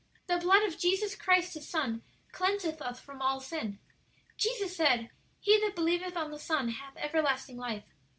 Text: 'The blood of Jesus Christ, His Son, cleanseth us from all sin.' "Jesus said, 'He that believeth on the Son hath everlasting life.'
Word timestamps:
'The 0.25 0.37
blood 0.39 0.63
of 0.63 0.79
Jesus 0.79 1.13
Christ, 1.13 1.53
His 1.53 1.69
Son, 1.69 2.01
cleanseth 2.31 2.81
us 2.81 2.99
from 2.99 3.21
all 3.21 3.39
sin.' 3.39 3.77
"Jesus 4.35 4.75
said, 4.75 5.11
'He 5.39 5.59
that 5.61 5.75
believeth 5.75 6.17
on 6.17 6.31
the 6.31 6.39
Son 6.39 6.69
hath 6.69 6.97
everlasting 6.97 7.57
life.' 7.57 7.83